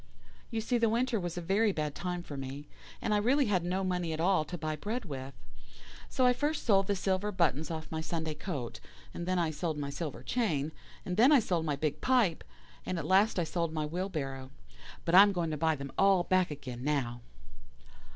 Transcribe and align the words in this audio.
You 0.49 0.61
see 0.61 0.79
the 0.79 0.89
winter 0.89 1.19
was 1.19 1.37
a 1.37 1.41
very 1.41 1.71
bad 1.71 1.93
time 1.93 2.23
for 2.23 2.35
me, 2.35 2.67
and 3.03 3.13
I 3.13 3.17
really 3.17 3.45
had 3.45 3.63
no 3.63 3.83
money 3.83 4.13
at 4.13 4.19
all 4.19 4.43
to 4.45 4.57
buy 4.57 4.75
bread 4.75 5.05
with. 5.05 5.35
So 6.09 6.25
I 6.25 6.33
first 6.33 6.65
sold 6.65 6.87
the 6.87 6.95
silver 6.95 7.31
buttons 7.31 7.69
off 7.69 7.85
my 7.91 8.01
Sunday 8.01 8.33
coat, 8.33 8.79
and 9.13 9.27
then 9.27 9.37
I 9.37 9.51
sold 9.51 9.77
my 9.77 9.91
silver 9.91 10.23
chain, 10.23 10.71
and 11.05 11.17
then 11.17 11.31
I 11.31 11.39
sold 11.39 11.65
my 11.65 11.75
big 11.75 12.01
pipe, 12.01 12.43
and 12.83 12.97
at 12.97 13.05
last 13.05 13.37
I 13.37 13.43
sold 13.43 13.73
my 13.73 13.85
wheelbarrow. 13.85 14.49
But 15.05 15.13
I 15.13 15.21
am 15.21 15.33
going 15.33 15.51
to 15.51 15.55
buy 15.57 15.75
them 15.75 15.91
all 15.99 16.23
back 16.23 16.49
again 16.49 16.83
now. 16.83 17.21